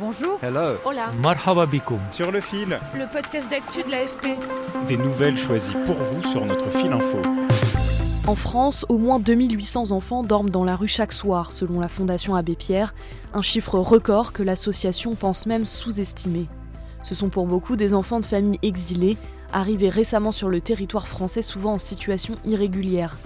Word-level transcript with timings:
Bonjour. 0.00 0.38
Hello. 0.42 0.76
Hola. 0.84 1.10
Marhaba 1.22 1.66
bikoum. 1.66 1.98
Sur 2.10 2.32
le 2.32 2.40
fil, 2.40 2.78
Le 2.94 3.10
podcast 3.12 3.48
d'actu 3.48 3.82
de 3.82 3.90
l'AFP. 3.90 4.38
des 4.88 4.96
nouvelles 4.96 5.36
choisies 5.38 5.76
pour 5.86 5.96
vous 5.96 6.22
sur 6.22 6.44
notre 6.44 6.68
fil 6.70 6.92
info. 6.92 7.18
En 8.26 8.34
France, 8.34 8.86
au 8.88 8.98
moins 8.98 9.20
2800 9.20 9.90
enfants 9.92 10.22
dorment 10.24 10.50
dans 10.50 10.64
la 10.64 10.76
rue 10.76 10.88
chaque 10.88 11.12
soir, 11.12 11.52
selon 11.52 11.78
la 11.78 11.88
Fondation 11.88 12.34
Abbé 12.34 12.56
Pierre, 12.56 12.94
un 13.34 13.42
chiffre 13.42 13.78
record 13.78 14.32
que 14.32 14.42
l'association 14.42 15.14
pense 15.14 15.46
même 15.46 15.66
sous-estimer. 15.66 16.46
Ce 17.02 17.14
sont 17.14 17.28
pour 17.28 17.46
beaucoup 17.46 17.76
des 17.76 17.92
enfants 17.92 18.20
de 18.20 18.26
familles 18.26 18.58
exilées, 18.62 19.18
arrivés 19.52 19.90
récemment 19.90 20.32
sur 20.32 20.48
le 20.48 20.60
territoire 20.62 21.06
français, 21.06 21.42
souvent 21.42 21.74
en 21.74 21.78
situation 21.78 22.34
irrégulière. 22.46 23.16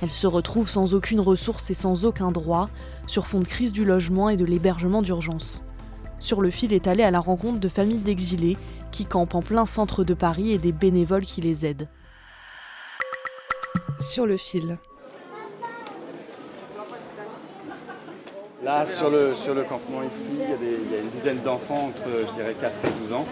Elles 0.00 0.10
se 0.10 0.26
retrouvent 0.28 0.70
sans 0.70 0.94
aucune 0.94 1.20
ressource 1.20 1.70
et 1.70 1.74
sans 1.74 2.04
aucun 2.04 2.30
droit, 2.30 2.70
sur 3.08 3.26
fond 3.26 3.40
de 3.40 3.46
crise 3.48 3.72
du 3.72 3.84
logement 3.84 4.28
et 4.28 4.36
de 4.36 4.44
l'hébergement 4.44 5.02
d'urgence. 5.02 5.63
Sur 6.24 6.40
le 6.40 6.48
fil 6.48 6.72
est 6.72 6.86
allé 6.86 7.02
à 7.02 7.10
la 7.10 7.20
rencontre 7.20 7.60
de 7.60 7.68
familles 7.68 7.98
d'exilés 7.98 8.56
qui 8.90 9.04
campent 9.04 9.34
en 9.34 9.42
plein 9.42 9.66
centre 9.66 10.04
de 10.04 10.14
Paris 10.14 10.52
et 10.52 10.58
des 10.58 10.72
bénévoles 10.72 11.26
qui 11.26 11.42
les 11.42 11.66
aident. 11.66 11.86
Sur 14.00 14.24
le 14.24 14.38
fil. 14.38 14.78
Là, 18.62 18.86
sur 18.86 19.10
le, 19.10 19.34
sur 19.34 19.52
le 19.54 19.64
campement 19.64 20.02
ici, 20.02 20.30
il 20.32 20.48
y, 20.48 20.52
a 20.54 20.56
des- 20.56 20.78
il 20.86 20.92
y 20.92 20.94
a 20.96 21.00
une 21.00 21.10
dizaine 21.10 21.42
d'enfants 21.42 21.88
entre, 21.88 22.08
je 22.26 22.32
dirais, 22.32 22.56
4 22.58 22.72
et 22.86 23.00
12 23.02 23.12
ans. 23.12 23.26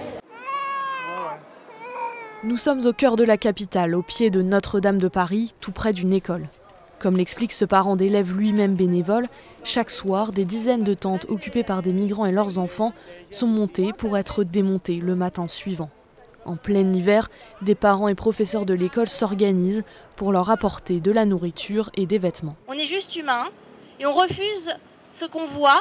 Nous 2.45 2.59
sommes 2.59 2.85
au 2.85 2.93
cœur 2.93 3.17
de 3.17 3.25
la 3.25 3.39
capitale, 3.39 3.95
au 3.95 4.03
pied 4.03 4.29
de 4.29 4.43
Notre-Dame 4.43 4.99
de 4.99 5.09
Paris, 5.09 5.55
tout 5.63 5.73
près 5.73 5.95
d'une 5.95 6.13
école. 6.13 6.47
Comme 7.03 7.17
l'explique 7.17 7.53
ce 7.53 7.65
parent 7.65 7.97
d'élèves 7.97 8.33
lui-même 8.33 8.77
bénévole, 8.77 9.27
chaque 9.65 9.91
soir, 9.91 10.31
des 10.31 10.45
dizaines 10.45 10.85
de 10.85 10.95
tentes 10.95 11.27
occupées 11.29 11.65
par 11.65 11.83
des 11.83 11.93
migrants 11.93 12.27
et 12.27 12.31
leurs 12.31 12.61
enfants 12.61 12.93
sont 13.33 13.49
montées 13.49 13.93
pour 13.93 14.17
être 14.17 14.45
démontées 14.45 15.01
le 15.03 15.17
matin 15.17 15.49
suivant. 15.49 15.91
En 16.45 16.55
plein 16.55 16.93
hiver, 16.93 17.29
des 17.61 17.75
parents 17.75 18.07
et 18.07 18.15
professeurs 18.15 18.67
de 18.67 18.75
l'école 18.75 19.09
s'organisent 19.09 19.83
pour 20.15 20.31
leur 20.31 20.49
apporter 20.49 21.01
de 21.01 21.11
la 21.11 21.25
nourriture 21.25 21.91
et 21.97 22.07
des 22.07 22.19
vêtements. 22.19 22.55
On 22.69 22.75
est 22.75 22.87
juste 22.87 23.17
humain 23.17 23.47
et 23.99 24.07
on 24.07 24.13
refuse 24.13 24.71
ce 25.11 25.25
qu'on 25.25 25.47
voit 25.47 25.81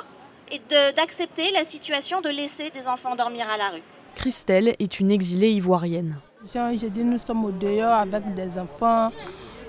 et 0.52 0.60
d'accepter 0.96 1.52
la 1.54 1.66
situation 1.66 2.22
de 2.22 2.30
laisser 2.30 2.72
des 2.72 2.88
enfants 2.88 3.16
dormir 3.16 3.46
à 3.48 3.58
la 3.58 3.70
rue. 3.70 3.84
Christelle 4.16 4.76
est 4.80 5.00
une 5.00 5.12
exilée 5.12 5.52
ivoirienne. 5.52 6.18
J'ai 6.52 6.90
dit, 6.90 7.04
nous 7.04 7.20
sommes 7.20 7.46
au 7.46 7.52
dehors 7.52 7.94
avec 7.94 8.34
des 8.34 8.58
enfants. 8.58 9.12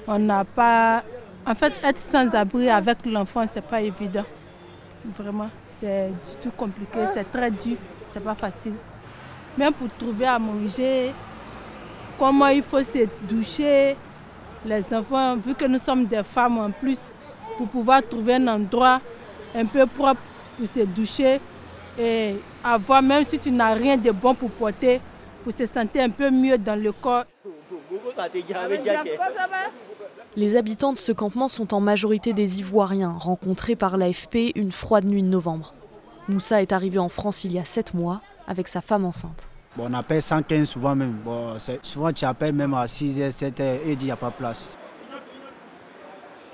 On 0.09 0.19
n'a 0.19 0.47
pas. 0.47 1.05
En 1.45 1.55
fait, 1.55 1.73
être 1.83 1.99
sans 1.99 2.35
abri 2.35 2.71
avec 2.71 3.05
l'enfant, 3.05 3.45
c'est 3.51 3.67
pas 3.67 3.81
évident. 3.81 4.25
Vraiment, 5.05 5.51
c'est 5.81 6.09
du 6.09 6.37
tout 6.41 6.53
compliqué, 6.57 6.99
c'est 7.13 7.31
très 7.33 7.51
dur, 7.51 7.77
c'est 8.13 8.23
pas 8.23 8.37
facile. 8.37 8.75
Même 9.59 9.73
pour 9.73 9.89
trouver 9.99 10.27
à 10.27 10.39
manger, 10.39 11.13
comment 12.17 12.47
il 12.47 12.63
faut 12.63 12.83
se 12.85 13.09
doucher, 13.23 13.97
les 14.65 14.95
enfants, 14.95 15.37
vu 15.37 15.55
que 15.55 15.65
nous 15.65 15.81
sommes 15.81 16.07
des 16.07 16.23
femmes 16.23 16.59
en 16.59 16.71
plus, 16.71 16.99
pour 17.59 17.67
pouvoir 17.69 18.07
trouver 18.09 18.35
un 18.35 18.47
endroit 18.47 19.01
un 19.55 19.67
peu 19.67 19.85
propre 19.87 20.21
pour 20.57 20.69
se 20.69 20.81
doucher 20.81 21.41
et 21.99 22.37
avoir, 22.63 23.03
même 23.03 23.25
si 23.25 23.39
tu 23.41 23.51
n'as 23.51 23.75
rien 23.75 23.97
de 23.97 24.13
bon 24.13 24.35
pour 24.35 24.51
porter, 24.51 25.01
pour 25.43 25.53
se 25.53 25.67
sentir 25.67 26.05
un 26.05 26.11
peu 26.11 26.31
mieux 26.31 26.57
dans 26.57 26.81
le 26.81 26.93
corps. 26.93 27.25
Les 30.35 30.57
habitants 30.57 30.95
de 30.95 30.99
ce 30.99 31.13
campement 31.13 31.49
sont 31.49 31.75
en 31.75 31.81
majorité 31.81 32.33
des 32.33 32.61
Ivoiriens, 32.61 33.13
rencontrés 33.13 33.77
par 33.77 33.99
l'AFP 33.99 34.53
une 34.55 34.73
froide 34.73 35.07
nuit 35.07 35.23
de 35.23 35.29
novembre. 35.29 35.75
Moussa 36.27 36.63
est 36.63 36.73
arrivé 36.73 36.99
en 36.99 37.11
France 37.11 37.45
il 37.45 37.53
y 37.53 37.59
a 37.59 37.67
sept 37.67 37.93
mois 37.93 38.23
avec 38.47 38.67
sa 38.67 38.81
femme 38.81 39.05
enceinte. 39.05 39.49
Bon, 39.77 39.89
on 39.91 39.93
appelle 39.93 40.23
115 40.23 40.67
souvent 40.67 40.95
même. 40.95 41.19
Bon, 41.23 41.55
souvent 41.83 42.15
tu 42.15 42.25
appelles 42.25 42.55
même 42.55 42.73
à 42.73 42.87
6h, 42.87 43.31
7h 43.31 43.63
et 43.85 43.93
il 43.93 43.99
n'y 43.99 44.11
a 44.11 44.17
pas 44.17 44.31
de 44.31 44.35
place. 44.35 44.75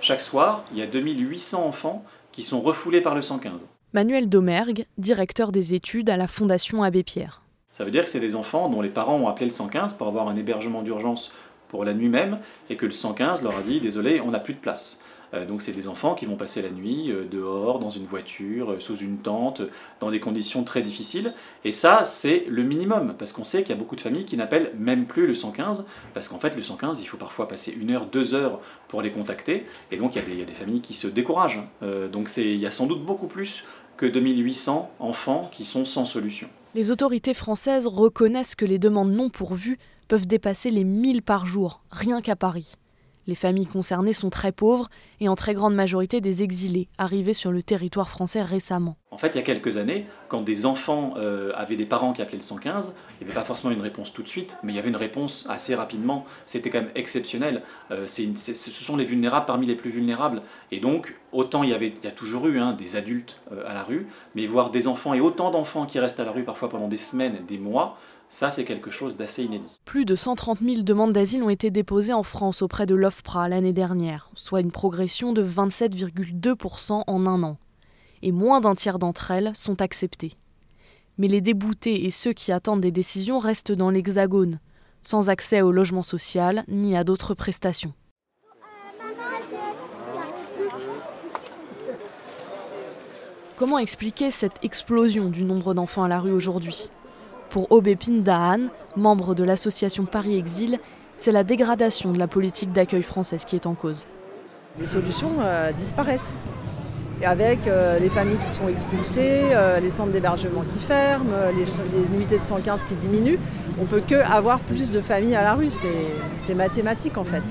Chaque 0.01 0.21
soir, 0.21 0.65
il 0.73 0.79
y 0.79 0.83
a 0.83 0.87
2800 0.87 1.65
enfants 1.65 2.05
qui 2.33 2.43
sont 2.43 2.61
refoulés 2.61 3.01
par 3.01 3.15
le 3.15 3.23
115. 3.23 3.61
Manuel 3.93 4.29
Domergue, 4.29 4.87
directeur 4.97 5.53
des 5.53 5.75
études 5.75 6.11
à 6.11 6.17
la 6.17 6.27
Fondation 6.27 6.83
Abbé 6.83 7.05
Pierre. 7.05 7.43
Ça 7.71 7.85
veut 7.85 7.91
dire 7.93 8.03
que 8.03 8.11
c'est 8.11 8.19
des 8.19 8.35
enfants 8.35 8.69
dont 8.69 8.81
les 8.81 8.89
parents 8.89 9.17
ont 9.17 9.29
appelé 9.29 9.47
le 9.47 9.53
115 9.53 9.95
pour 9.95 10.09
avoir 10.09 10.27
un 10.27 10.37
hébergement 10.37 10.83
d'urgence 10.83 11.31
pour 11.69 11.85
la 11.85 11.95
nuit 11.95 12.09
même 12.09 12.39
et 12.71 12.77
que 12.77 12.87
le 12.87 12.93
115 12.93 13.43
leur 13.43 13.57
a 13.57 13.63
dit 13.63 13.81
désolé, 13.81 14.21
on 14.21 14.31
n'a 14.31 14.41
plus 14.41 14.55
de 14.55 14.59
place. 14.59 15.01
Euh, 15.35 15.47
donc 15.47 15.63
c'est 15.63 15.73
des 15.73 15.89
enfants 15.89 16.15
qui 16.15 16.27
vont 16.27 16.37
passer 16.37 16.63
la 16.63 16.71
nuit 16.71 17.11
euh, 17.11 17.25
dehors, 17.31 17.79
dans 17.79 17.91
une 17.91 18.05
voiture, 18.05 18.73
euh, 18.73 18.81
sous 18.81 18.97
une 18.97 19.19
tente, 19.19 19.63
dans 20.01 20.11
des 20.11 20.21
conditions 20.21 20.65
très 20.65 20.83
difficiles. 20.83 21.35
Et 21.65 21.73
ça, 21.73 22.03
c'est 22.05 22.45
le 22.49 22.63
minimum, 22.63 23.15
parce 23.19 23.33
qu'on 23.33 23.45
sait 23.45 23.63
qu'il 23.63 23.71
y 23.71 23.73
a 23.73 23.77
beaucoup 23.77 23.97
de 23.97 24.01
familles 24.01 24.25
qui 24.25 24.37
n'appellent 24.37 24.73
même 24.79 25.07
plus 25.07 25.27
le 25.27 25.35
115, 25.35 25.85
parce 26.15 26.29
qu'en 26.29 26.39
fait 26.39 26.55
le 26.57 26.63
115, 26.63 27.01
il 27.01 27.07
faut 27.07 27.17
parfois 27.17 27.49
passer 27.49 27.73
une 27.73 27.91
heure, 27.91 28.07
deux 28.07 28.35
heures 28.35 28.61
pour 28.89 29.03
les 29.03 29.11
contacter, 29.11 29.67
et 29.91 29.97
donc 29.97 30.15
il 30.15 30.19
y 30.19 30.23
a 30.23 30.25
des, 30.25 30.43
il 30.43 30.51
y 30.51 30.55
familles 30.55 30.81
qui 30.81 30.95
se 30.95 31.07
découragent. 31.07 31.63
Donc 32.13 32.31
il 32.37 32.57
y 32.57 32.67
a 32.67 32.71
sans 32.71 32.87
doute 32.87 33.05
beaucoup 33.05 33.27
plus 33.27 33.65
que 33.97 34.07
2800 34.07 34.91
enfants 34.99 35.51
qui 35.53 35.65
sont 35.65 35.85
sans 35.85 36.05
solution. 36.05 36.49
Les 36.75 36.91
autorités 36.91 37.35
françaises 37.35 37.87
reconnaissent 37.87 38.55
que 38.55 38.65
les 38.65 38.79
demandes 38.79 39.13
non 39.13 39.29
pourvues 39.29 39.79
peuvent 40.09 40.27
dépasser 40.27 40.71
les 40.71 40.85
1000 40.85 41.23
par 41.23 41.47
jour, 41.47 41.83
rien 41.91 42.21
qu'à 42.21 42.37
Paris. 42.37 42.75
Les 43.29 43.35
familles 43.35 43.67
concernées 43.67 44.15
sont 44.15 44.31
très 44.31 44.53
pauvres 44.53 44.89
et 45.21 45.29
en 45.29 45.37
très 45.37 45.53
grande 45.53 45.75
majorité 45.75 46.23
des 46.23 46.43
exilés, 46.43 46.89
arrivés 46.97 47.35
sur 47.35 47.53
le 47.53 47.63
territoire 47.63 48.09
français 48.09 48.41
récemment. 48.41 48.97
En 49.11 49.19
fait, 49.19 49.29
il 49.29 49.37
y 49.37 49.39
a 49.39 49.43
quelques 49.43 49.77
années, 49.77 50.07
quand 50.29 50.41
des 50.41 50.65
enfants 50.65 51.13
euh, 51.19 51.53
avaient 51.55 51.77
des 51.77 51.85
parents 51.85 52.15
qui 52.15 52.23
appelaient 52.23 52.39
le 52.39 52.43
115, 52.43 52.95
il 53.21 53.27
n'y 53.27 53.31
avait 53.31 53.39
pas 53.39 53.45
forcément 53.45 53.75
une 53.75 53.83
réponse 53.83 54.15
tout 54.15 54.23
de 54.23 54.29
suite, 54.29 54.57
mais 54.63 54.73
il 54.73 54.77
y 54.77 54.79
avait 54.79 54.89
une 54.89 54.97
réponse 54.97 55.45
assez 55.51 55.75
rapidement. 55.75 56.25
C'était 56.47 56.71
quand 56.71 56.81
même 56.81 56.91
exceptionnel. 56.95 57.63
Euh, 57.91 58.07
ce 58.07 58.55
sont 58.55 58.97
les 58.97 59.05
vulnérables 59.05 59.45
parmi 59.45 59.67
les 59.67 59.75
plus 59.75 59.91
vulnérables. 59.91 60.41
Et 60.73 60.81
donc, 60.81 61.15
autant 61.33 61.65
il 61.65 61.69
y, 61.69 61.75
avait, 61.75 61.93
a 62.05 62.11
toujours 62.11 62.47
eu 62.47 62.59
hein, 62.59 62.73
des 62.73 62.97
adultes 62.97 63.43
euh, 63.53 63.63
à 63.67 63.75
la 63.75 63.83
rue, 63.83 64.07
mais 64.37 64.47
voir 64.47 64.71
des 64.71 64.89
enfants 64.89 65.13
et 65.13 65.21
autant 65.21 65.51
d'enfants 65.51 65.85
qui 65.85 65.99
restent 65.99 66.21
à 66.21 66.25
la 66.25 66.33
rue 66.33 66.45
parfois 66.45 66.71
pendant 66.71 66.89
des 66.89 66.97
semaines, 66.97 67.45
des 67.47 67.59
mois, 67.59 67.99
ça 68.29 68.51
c'est 68.51 68.65
quelque 68.65 68.91
chose 68.91 69.17
d'assez 69.17 69.45
inédit. 69.45 69.81
Plus 69.85 70.05
de 70.05 70.17
130 70.17 70.61
000 70.61 70.83
demandes 70.83 71.13
d'asile 71.13 71.43
ont 71.43 71.51
été 71.51 71.71
déposées 71.71 72.13
en 72.13 72.23
France 72.23 72.63
auprès 72.63 72.87
de 72.87 72.95
l'OFPRA 72.95 73.49
l'année 73.49 73.73
dernière, 73.73 74.31
soit 74.35 74.61
une 74.61 74.73
progression 74.73 75.33
de 75.33 75.43
27,2% 75.43 77.05
en 77.07 77.27
un 77.27 77.43
an. 77.43 77.59
Et 78.23 78.33
moins 78.33 78.61
d'un 78.61 78.75
tiers 78.75 78.99
d'entre 78.99 79.31
elles 79.31 79.53
sont 79.55 79.81
acceptées. 79.81 80.35
Mais 81.19 81.29
les 81.29 81.41
déboutés 81.41 82.05
et 82.05 82.11
ceux 82.11 82.33
qui 82.33 82.53
attendent 82.53 82.81
des 82.81 82.91
décisions 82.91 83.39
restent 83.39 83.73
dans 83.73 83.91
l'Hexagone, 83.91 84.61
sans 85.03 85.31
accès 85.31 85.63
au 85.63 85.73
logement 85.73 86.03
social 86.03 86.65
ni 86.69 86.97
à 86.97 87.05
d'autres 87.05 87.35
prestations. 87.35 87.93
Comment 93.57 93.79
expliquer 93.79 94.31
cette 94.31 94.63
explosion 94.63 95.31
du 95.31 95.43
nombre 95.43 95.75
d'enfants 95.75 96.05
à 96.05 96.09
la 96.09 96.21
rue 96.21 96.31
aujourd'hui? 96.31 96.91
Pour 97.51 97.73
Obépine 97.73 98.23
Dahan, 98.23 98.69
membre 98.97 99.35
de 99.35 99.43
l'association 99.43 100.05
Paris 100.05 100.37
Exil, 100.37 100.79
c'est 101.17 101.33
la 101.33 101.45
dégradation 101.45 102.13
de 102.13 102.19
la 102.19 102.29
politique 102.29 102.73
d'accueil 102.73 103.03
française 103.03 103.45
qui 103.45 103.57
est 103.57 103.67
en 103.67 103.75
cause. 103.75 104.05
Les 104.79 104.87
solutions 104.87 105.33
euh, 105.41 105.73
disparaissent. 105.73 106.41
Et 107.21 107.27
avec 107.27 107.67
euh, 107.67 107.99
les 107.99 108.11
familles 108.11 108.37
qui 108.37 108.51
sont 108.51 108.69
expulsées, 108.69 109.41
euh, 109.53 109.81
les 109.81 109.91
centres 109.91 110.13
d'hébergement 110.13 110.63
qui 110.69 110.79
ferment, 110.79 111.31
les, 111.57 111.65
les 111.99 112.09
nuitées 112.17 112.39
de 112.39 112.45
115 112.45 112.85
qui 112.85 112.95
diminuent, 112.95 113.41
on 113.81 113.87
peut 113.87 114.03
que 114.07 114.15
avoir 114.15 114.61
plus 114.61 114.93
de 114.93 115.01
familles 115.01 115.35
à 115.35 115.43
la 115.43 115.55
rue. 115.55 115.71
C'est 115.71 115.89
c'est 116.37 116.55
mathématique 116.55 117.19
en 117.19 117.25
fait. 117.25 117.43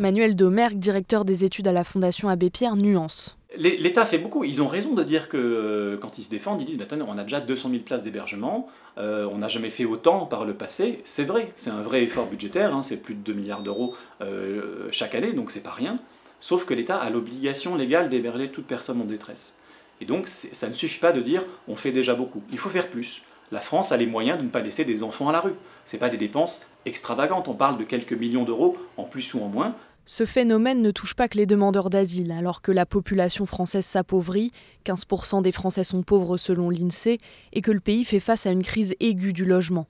Manuel 0.00 0.34
Domergue, 0.34 0.78
directeur 0.78 1.24
des 1.24 1.44
études 1.44 1.68
à 1.68 1.72
la 1.72 1.84
Fondation 1.84 2.28
Abbé 2.28 2.50
Pierre, 2.50 2.74
nuance. 2.74 3.36
L'État 3.56 4.06
fait 4.06 4.18
beaucoup. 4.18 4.44
Ils 4.44 4.62
ont 4.62 4.68
raison 4.68 4.94
de 4.94 5.02
dire 5.02 5.28
que 5.28 5.36
euh, 5.36 5.96
quand 5.96 6.18
ils 6.18 6.22
se 6.22 6.30
défendent, 6.30 6.60
ils 6.60 6.66
disent 6.66 6.80
attendez, 6.80 7.02
on 7.06 7.18
a 7.18 7.24
déjà 7.24 7.40
200 7.40 7.70
000 7.70 7.82
places 7.82 8.04
d'hébergement, 8.04 8.68
euh, 8.98 9.26
on 9.30 9.38
n'a 9.38 9.48
jamais 9.48 9.70
fait 9.70 9.84
autant 9.84 10.26
par 10.26 10.44
le 10.44 10.54
passé. 10.54 11.00
C'est 11.02 11.24
vrai, 11.24 11.50
c'est 11.56 11.70
un 11.70 11.82
vrai 11.82 12.04
effort 12.04 12.26
budgétaire, 12.26 12.72
hein, 12.74 12.82
c'est 12.82 13.02
plus 13.02 13.14
de 13.14 13.20
2 13.20 13.32
milliards 13.32 13.62
d'euros 13.62 13.96
euh, 14.20 14.86
chaque 14.92 15.16
année, 15.16 15.32
donc 15.32 15.50
c'est 15.50 15.64
pas 15.64 15.72
rien. 15.72 15.98
sauf 16.38 16.64
que 16.64 16.74
l'État 16.74 16.96
a 16.96 17.10
l'obligation 17.10 17.74
légale 17.74 18.08
d'héberger 18.08 18.50
toute 18.50 18.66
personne 18.66 19.00
en 19.00 19.04
détresse. 19.04 19.58
Et 20.00 20.04
donc 20.04 20.28
ça 20.28 20.68
ne 20.68 20.74
suffit 20.74 21.00
pas 21.00 21.12
de 21.12 21.20
dire 21.20 21.42
on 21.66 21.74
fait 21.74 21.92
déjà 21.92 22.14
beaucoup, 22.14 22.42
il 22.52 22.58
faut 22.58 22.70
faire 22.70 22.88
plus. 22.88 23.22
La 23.52 23.60
France 23.60 23.90
a 23.90 23.96
les 23.96 24.06
moyens 24.06 24.38
de 24.38 24.44
ne 24.44 24.48
pas 24.48 24.60
laisser 24.60 24.84
des 24.84 25.02
enfants 25.02 25.28
à 25.28 25.32
la 25.32 25.40
rue. 25.40 25.54
Ce 25.84 25.96
pas 25.96 26.08
des 26.08 26.16
dépenses 26.16 26.66
extravagantes, 26.86 27.48
on 27.48 27.54
parle 27.54 27.78
de 27.78 27.84
quelques 27.84 28.12
millions 28.12 28.44
d'euros 28.44 28.76
en 28.96 29.04
plus 29.04 29.34
ou 29.34 29.42
en 29.42 29.48
moins, 29.48 29.74
ce 30.06 30.26
phénomène 30.26 30.82
ne 30.82 30.90
touche 30.90 31.14
pas 31.14 31.28
que 31.28 31.38
les 31.38 31.46
demandeurs 31.46 31.90
d'asile, 31.90 32.32
alors 32.32 32.62
que 32.62 32.72
la 32.72 32.86
population 32.86 33.46
française 33.46 33.86
s'appauvrit, 33.86 34.52
15% 34.84 35.42
des 35.42 35.52
Français 35.52 35.84
sont 35.84 36.02
pauvres 36.02 36.36
selon 36.36 36.70
l'INSEE, 36.70 37.18
et 37.52 37.62
que 37.62 37.70
le 37.70 37.80
pays 37.80 38.04
fait 38.04 38.20
face 38.20 38.46
à 38.46 38.50
une 38.50 38.64
crise 38.64 38.94
aiguë 39.00 39.32
du 39.32 39.44
logement. 39.44 39.86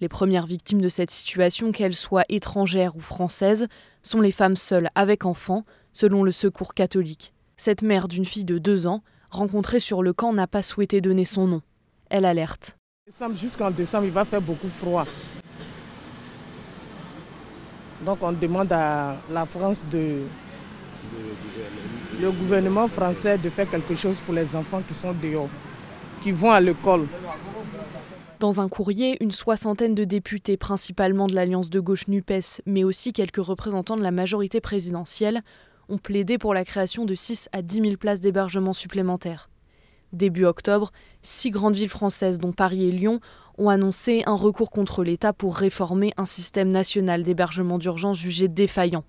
Les 0.00 0.08
premières 0.08 0.46
victimes 0.46 0.80
de 0.80 0.88
cette 0.88 1.10
situation, 1.10 1.72
qu'elles 1.72 1.94
soient 1.94 2.24
étrangères 2.28 2.96
ou 2.96 3.00
françaises, 3.00 3.68
sont 4.02 4.20
les 4.20 4.32
femmes 4.32 4.56
seules 4.56 4.88
avec 4.94 5.26
enfants, 5.26 5.64
selon 5.92 6.22
le 6.22 6.32
Secours 6.32 6.74
catholique. 6.74 7.32
Cette 7.56 7.82
mère 7.82 8.08
d'une 8.08 8.24
fille 8.24 8.44
de 8.44 8.58
deux 8.58 8.86
ans, 8.86 9.02
rencontrée 9.30 9.80
sur 9.80 10.02
le 10.02 10.12
camp, 10.12 10.32
n'a 10.32 10.46
pas 10.46 10.62
souhaité 10.62 11.00
donner 11.00 11.26
son 11.26 11.46
nom. 11.46 11.62
Elle 12.08 12.24
alerte. 12.24 12.76
Jusqu'en 13.34 13.70
décembre, 13.70 14.06
il 14.06 14.12
va 14.12 14.24
faire 14.24 14.40
beaucoup 14.40 14.68
froid. 14.68 15.06
Donc 18.04 18.18
on 18.22 18.32
demande 18.32 18.72
à 18.72 19.16
la 19.30 19.46
France 19.46 19.84
de 19.90 20.22
le 22.20 22.30
gouvernement 22.30 22.88
français 22.88 23.38
de 23.38 23.48
faire 23.50 23.68
quelque 23.70 23.94
chose 23.94 24.16
pour 24.24 24.34
les 24.34 24.54
enfants 24.54 24.82
qui 24.86 24.94
sont 24.94 25.12
dehors, 25.12 25.48
qui 26.22 26.30
vont 26.30 26.50
à 26.50 26.60
l'école. 26.60 27.06
Dans 28.38 28.60
un 28.60 28.68
courrier, 28.68 29.22
une 29.22 29.32
soixantaine 29.32 29.94
de 29.94 30.04
députés, 30.04 30.56
principalement 30.56 31.26
de 31.26 31.34
l'Alliance 31.34 31.68
de 31.68 31.80
gauche 31.80 32.08
NUPES, 32.08 32.62
mais 32.64 32.84
aussi 32.84 33.12
quelques 33.12 33.44
représentants 33.44 33.96
de 33.96 34.02
la 34.02 34.10
majorité 34.10 34.60
présidentielle, 34.60 35.42
ont 35.90 35.98
plaidé 35.98 36.38
pour 36.38 36.54
la 36.54 36.64
création 36.64 37.04
de 37.04 37.14
6 37.14 37.48
à 37.52 37.60
10 37.60 37.82
000 37.82 37.96
places 37.96 38.20
d'hébergement 38.20 38.72
supplémentaires. 38.72 39.50
Début 40.12 40.44
octobre, 40.44 40.90
six 41.22 41.50
grandes 41.50 41.74
villes 41.74 41.88
françaises, 41.88 42.38
dont 42.38 42.52
Paris 42.52 42.88
et 42.88 42.90
Lyon, 42.90 43.20
ont 43.58 43.68
annoncé 43.68 44.22
un 44.26 44.34
recours 44.34 44.70
contre 44.70 45.04
l'État 45.04 45.32
pour 45.32 45.56
réformer 45.56 46.12
un 46.16 46.26
système 46.26 46.68
national 46.68 47.22
d'hébergement 47.22 47.78
d'urgence 47.78 48.18
jugé 48.18 48.48
défaillant. 48.48 49.04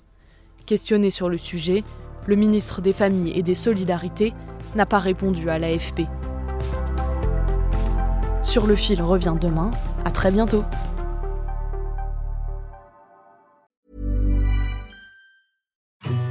Questionné 0.65 1.09
sur 1.09 1.29
le 1.29 1.37
sujet, 1.37 1.83
le 2.27 2.35
ministre 2.35 2.81
des 2.81 2.93
Familles 2.93 3.37
et 3.37 3.43
des 3.43 3.55
Solidarités 3.55 4.33
n'a 4.75 4.85
pas 4.85 4.99
répondu 4.99 5.49
à 5.49 5.57
l'AFP. 5.57 6.01
Sur 8.43 8.67
le 8.67 8.75
fil 8.75 9.01
revient 9.01 9.35
demain. 9.39 9.71
À 10.05 10.11
très 10.11 10.31
bientôt. 10.31 10.63